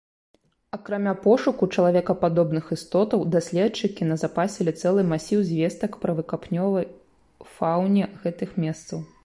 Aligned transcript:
Акрамя 0.77 1.11
пошуку 1.25 1.67
чалавекападобных 1.79 2.71
істотаў, 2.77 3.27
даследчыкі 3.35 4.09
назапасілі 4.13 4.75
цэлы 4.81 5.01
масіў 5.13 5.45
звестак 5.53 5.91
пра 6.07 6.11
выкапнёвай 6.23 6.85
фауне 7.55 8.03
гэтых 8.25 8.49
месцаў. 8.65 8.99